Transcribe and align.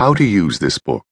How 0.00 0.14
to 0.14 0.24
use 0.24 0.60
this 0.60 0.78
book. 0.78 1.04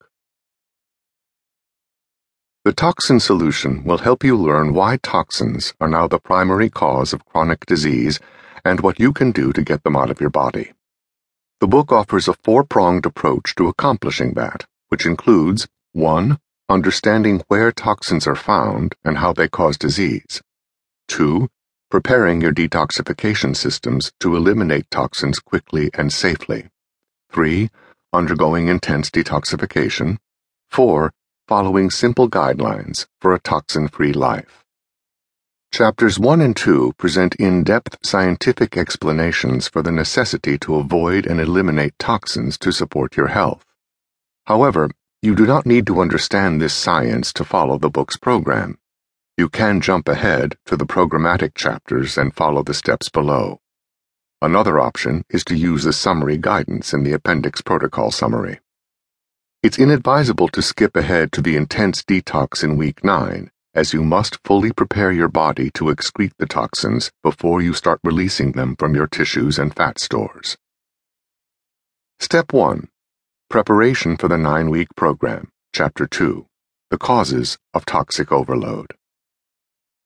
The 2.64 2.72
Toxin 2.72 3.20
Solution 3.20 3.84
will 3.84 3.98
help 3.98 4.24
you 4.24 4.34
learn 4.34 4.72
why 4.72 4.96
toxins 4.96 5.74
are 5.78 5.90
now 5.90 6.08
the 6.08 6.18
primary 6.18 6.70
cause 6.70 7.12
of 7.12 7.26
chronic 7.26 7.66
disease 7.66 8.18
and 8.64 8.80
what 8.80 8.98
you 8.98 9.12
can 9.12 9.30
do 9.30 9.52
to 9.52 9.60
get 9.60 9.84
them 9.84 9.94
out 9.94 10.10
of 10.10 10.22
your 10.22 10.30
body. 10.30 10.72
The 11.60 11.66
book 11.66 11.92
offers 11.92 12.28
a 12.28 12.32
four 12.32 12.64
pronged 12.64 13.04
approach 13.04 13.54
to 13.56 13.68
accomplishing 13.68 14.32
that, 14.36 14.64
which 14.88 15.04
includes 15.04 15.68
1. 15.92 16.38
Understanding 16.70 17.42
where 17.48 17.70
toxins 17.70 18.26
are 18.26 18.34
found 18.34 18.94
and 19.04 19.18
how 19.18 19.34
they 19.34 19.48
cause 19.48 19.76
disease, 19.76 20.40
2 21.08 21.46
preparing 21.90 22.40
your 22.40 22.54
detoxification 22.54 23.54
systems 23.54 24.12
to 24.20 24.34
eliminate 24.34 24.90
toxins 24.90 25.40
quickly 25.40 25.90
and 25.92 26.10
safely. 26.10 26.70
3. 27.30 27.68
Undergoing 28.14 28.68
intense 28.68 29.10
detoxification. 29.10 30.16
4. 30.70 31.12
Following 31.46 31.90
simple 31.90 32.26
guidelines 32.26 33.06
for 33.20 33.34
a 33.34 33.38
toxin 33.38 33.86
free 33.86 34.14
life. 34.14 34.64
Chapters 35.74 36.18
1 36.18 36.40
and 36.40 36.56
2 36.56 36.94
present 36.96 37.34
in 37.34 37.62
depth 37.64 37.98
scientific 38.02 38.78
explanations 38.78 39.68
for 39.68 39.82
the 39.82 39.92
necessity 39.92 40.56
to 40.56 40.76
avoid 40.76 41.26
and 41.26 41.38
eliminate 41.38 41.98
toxins 41.98 42.56
to 42.56 42.72
support 42.72 43.14
your 43.14 43.26
health. 43.26 43.66
However, 44.46 44.88
you 45.20 45.34
do 45.34 45.44
not 45.44 45.66
need 45.66 45.86
to 45.88 46.00
understand 46.00 46.62
this 46.62 46.72
science 46.72 47.30
to 47.34 47.44
follow 47.44 47.76
the 47.76 47.90
book's 47.90 48.16
program. 48.16 48.78
You 49.36 49.50
can 49.50 49.82
jump 49.82 50.08
ahead 50.08 50.56
to 50.64 50.78
the 50.78 50.86
programmatic 50.86 51.54
chapters 51.54 52.16
and 52.16 52.34
follow 52.34 52.62
the 52.62 52.72
steps 52.72 53.10
below. 53.10 53.60
Another 54.40 54.78
option 54.78 55.24
is 55.30 55.44
to 55.46 55.56
use 55.56 55.82
the 55.82 55.92
summary 55.92 56.38
guidance 56.38 56.92
in 56.92 57.02
the 57.02 57.12
appendix 57.12 57.60
protocol 57.60 58.12
summary. 58.12 58.60
It's 59.64 59.80
inadvisable 59.80 60.46
to 60.50 60.62
skip 60.62 60.94
ahead 60.94 61.32
to 61.32 61.42
the 61.42 61.56
intense 61.56 62.04
detox 62.04 62.62
in 62.62 62.76
week 62.76 63.02
9, 63.02 63.50
as 63.74 63.92
you 63.92 64.04
must 64.04 64.38
fully 64.44 64.70
prepare 64.70 65.10
your 65.10 65.26
body 65.26 65.72
to 65.72 65.86
excrete 65.86 66.34
the 66.38 66.46
toxins 66.46 67.10
before 67.24 67.60
you 67.60 67.74
start 67.74 67.98
releasing 68.04 68.52
them 68.52 68.76
from 68.76 68.94
your 68.94 69.08
tissues 69.08 69.58
and 69.58 69.74
fat 69.74 69.98
stores. 69.98 70.56
Step 72.20 72.52
1 72.52 72.88
Preparation 73.50 74.16
for 74.16 74.28
the 74.28 74.38
9 74.38 74.70
week 74.70 74.88
program, 74.94 75.50
Chapter 75.74 76.06
2 76.06 76.46
The 76.90 76.98
Causes 76.98 77.58
of 77.74 77.84
Toxic 77.84 78.30
Overload. 78.30 78.97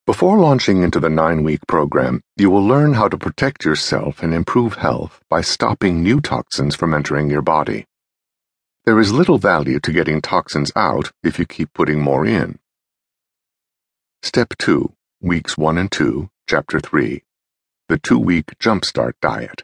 Before 0.05 0.37
launching 0.37 0.83
into 0.83 0.99
the 0.99 1.09
nine 1.09 1.45
week 1.45 1.61
program, 1.69 2.23
you 2.37 2.51
will 2.51 2.67
learn 2.67 2.95
how 2.95 3.07
to 3.07 3.17
protect 3.17 3.65
yourself 3.65 4.21
and 4.21 4.35
improve 4.35 4.75
health 4.75 5.21
by 5.31 5.43
stopping 5.43 6.03
new 6.03 6.21
toxins 6.21 6.75
from 6.75 6.93
entering 6.93 7.31
your 7.31 7.41
body. 7.41 7.87
There 8.85 8.99
is 8.99 9.13
little 9.13 9.39
value 9.39 9.79
to 9.79 9.93
getting 9.93 10.21
toxins 10.21 10.73
out 10.75 11.13
if 11.23 11.39
you 11.39 11.47
keep 11.47 11.73
putting 11.73 12.01
more 12.01 12.27
in. 12.27 12.59
Step 14.25 14.55
2, 14.59 14.93
Weeks 15.21 15.57
1 15.57 15.79
and 15.79 15.93
2, 15.93 16.29
Chapter 16.49 16.81
3 16.81 17.23
The 17.89 17.99
Two 17.99 18.19
Week 18.19 18.59
Jumpstart 18.59 19.13
Diet. 19.21 19.63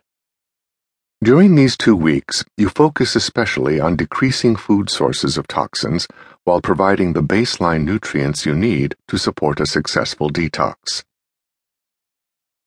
During 1.21 1.57
these 1.57 1.77
two 1.77 1.97
weeks, 1.97 2.45
you 2.57 2.69
focus 2.69 3.17
especially 3.17 3.81
on 3.81 3.97
decreasing 3.97 4.55
food 4.55 4.89
sources 4.89 5.37
of 5.37 5.49
toxins 5.49 6.07
while 6.45 6.61
providing 6.61 7.13
the 7.13 7.25
baseline 7.25 7.83
nutrients 7.85 8.47
you 8.47 8.55
need 8.55 8.95
to 9.09 9.19
support 9.19 9.59
a 9.59 9.67
successful 9.67 10.31
detox. 10.31 11.03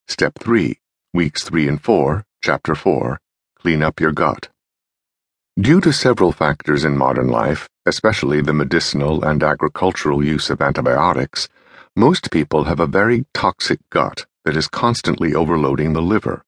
Step 0.09 0.33
3, 0.37 0.77
Weeks 1.13 1.45
3 1.45 1.69
and 1.69 1.81
4, 1.81 2.25
Chapter 2.43 2.75
4 2.75 3.21
Clean 3.55 3.81
up 3.81 4.01
your 4.01 4.11
gut. 4.11 4.49
Due 5.57 5.79
to 5.79 5.93
several 5.93 6.33
factors 6.33 6.83
in 6.83 6.97
modern 6.97 7.29
life, 7.29 7.69
especially 7.85 8.41
the 8.41 8.53
medicinal 8.53 9.23
and 9.23 9.41
agricultural 9.43 10.25
use 10.25 10.49
of 10.49 10.61
antibiotics, 10.61 11.47
most 11.95 12.31
people 12.31 12.65
have 12.65 12.81
a 12.81 12.85
very 12.85 13.25
toxic 13.33 13.79
gut 13.89 14.25
that 14.43 14.57
is 14.57 14.67
constantly 14.67 15.33
overloading 15.33 15.93
the 15.93 16.01
liver. 16.01 16.43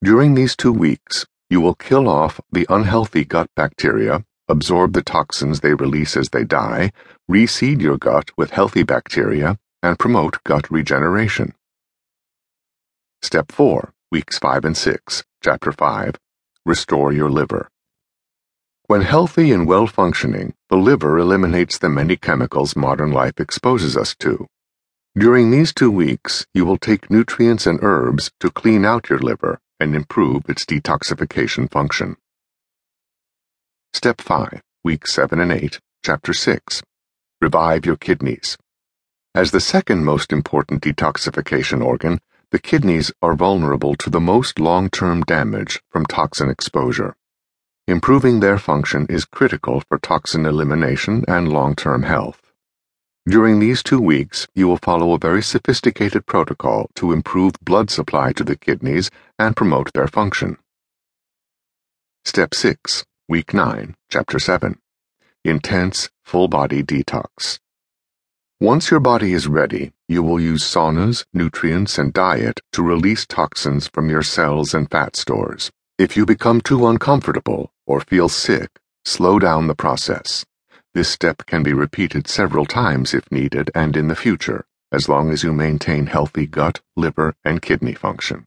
During 0.00 0.34
these 0.34 0.54
two 0.54 0.72
weeks, 0.72 1.26
you 1.50 1.60
will 1.60 1.74
kill 1.74 2.08
off 2.08 2.40
the 2.52 2.66
unhealthy 2.68 3.24
gut 3.24 3.50
bacteria, 3.56 4.24
absorb 4.46 4.92
the 4.92 5.02
toxins 5.02 5.58
they 5.58 5.74
release 5.74 6.16
as 6.16 6.28
they 6.28 6.44
die, 6.44 6.92
reseed 7.28 7.82
your 7.82 7.98
gut 7.98 8.30
with 8.36 8.50
healthy 8.52 8.84
bacteria, 8.84 9.58
and 9.82 9.98
promote 9.98 10.44
gut 10.44 10.70
regeneration. 10.70 11.52
Step 13.22 13.50
4, 13.50 13.92
Weeks 14.12 14.38
5 14.38 14.66
and 14.66 14.76
6, 14.76 15.24
Chapter 15.42 15.72
5 15.72 16.14
Restore 16.64 17.12
your 17.12 17.28
liver. 17.28 17.68
When 18.86 19.02
healthy 19.02 19.50
and 19.50 19.66
well 19.66 19.88
functioning, 19.88 20.54
the 20.68 20.76
liver 20.76 21.18
eliminates 21.18 21.76
the 21.76 21.88
many 21.88 22.16
chemicals 22.16 22.76
modern 22.76 23.10
life 23.10 23.40
exposes 23.40 23.96
us 23.96 24.14
to. 24.20 24.46
During 25.16 25.50
these 25.50 25.74
two 25.74 25.90
weeks, 25.90 26.46
you 26.54 26.64
will 26.64 26.78
take 26.78 27.10
nutrients 27.10 27.66
and 27.66 27.80
herbs 27.82 28.30
to 28.38 28.48
clean 28.48 28.84
out 28.84 29.10
your 29.10 29.18
liver 29.18 29.58
and 29.80 29.94
improve 29.94 30.48
its 30.48 30.64
detoxification 30.64 31.70
function. 31.70 32.16
Step 33.92 34.20
5, 34.20 34.62
Week 34.84 35.06
7 35.06 35.40
and 35.40 35.52
8, 35.52 35.80
Chapter 36.04 36.32
6 36.32 36.82
Revive 37.40 37.86
your 37.86 37.96
kidneys. 37.96 38.56
As 39.34 39.50
the 39.50 39.60
second 39.60 40.04
most 40.04 40.32
important 40.32 40.82
detoxification 40.82 41.84
organ, 41.84 42.18
the 42.50 42.58
kidneys 42.58 43.12
are 43.22 43.34
vulnerable 43.34 43.94
to 43.96 44.10
the 44.10 44.20
most 44.20 44.58
long 44.58 44.88
term 44.90 45.22
damage 45.22 45.80
from 45.90 46.06
toxin 46.06 46.48
exposure. 46.48 47.14
Improving 47.86 48.40
their 48.40 48.58
function 48.58 49.06
is 49.08 49.24
critical 49.24 49.80
for 49.88 49.98
toxin 49.98 50.46
elimination 50.46 51.24
and 51.28 51.52
long 51.52 51.76
term 51.76 52.02
health. 52.02 52.47
During 53.28 53.60
these 53.60 53.82
two 53.82 54.00
weeks, 54.00 54.48
you 54.54 54.66
will 54.66 54.78
follow 54.78 55.12
a 55.12 55.18
very 55.18 55.42
sophisticated 55.42 56.24
protocol 56.24 56.88
to 56.94 57.12
improve 57.12 57.52
blood 57.60 57.90
supply 57.90 58.32
to 58.32 58.42
the 58.42 58.56
kidneys 58.56 59.10
and 59.38 59.54
promote 59.54 59.92
their 59.92 60.08
function. 60.08 60.56
Step 62.24 62.54
6, 62.54 63.04
Week 63.28 63.52
9, 63.52 63.94
Chapter 64.08 64.38
7 64.38 64.78
Intense, 65.44 66.08
full 66.24 66.48
body 66.48 66.82
detox. 66.82 67.58
Once 68.60 68.90
your 68.90 69.00
body 69.00 69.34
is 69.34 69.46
ready, 69.46 69.92
you 70.08 70.22
will 70.22 70.40
use 70.40 70.64
saunas, 70.64 71.26
nutrients, 71.34 71.98
and 71.98 72.14
diet 72.14 72.60
to 72.72 72.82
release 72.82 73.26
toxins 73.26 73.88
from 73.88 74.08
your 74.08 74.22
cells 74.22 74.72
and 74.72 74.90
fat 74.90 75.16
stores. 75.16 75.70
If 75.98 76.16
you 76.16 76.24
become 76.24 76.62
too 76.62 76.86
uncomfortable 76.86 77.72
or 77.86 78.00
feel 78.00 78.30
sick, 78.30 78.70
slow 79.04 79.38
down 79.38 79.66
the 79.66 79.74
process. 79.74 80.46
This 80.94 81.08
step 81.08 81.44
can 81.46 81.62
be 81.62 81.72
repeated 81.74 82.26
several 82.26 82.64
times 82.64 83.14
if 83.14 83.30
needed 83.30 83.70
and 83.74 83.96
in 83.96 84.08
the 84.08 84.16
future, 84.16 84.64
as 84.90 85.08
long 85.08 85.30
as 85.30 85.42
you 85.42 85.52
maintain 85.52 86.06
healthy 86.06 86.46
gut, 86.46 86.80
liver, 86.96 87.34
and 87.44 87.60
kidney 87.60 87.94
function. 87.94 88.46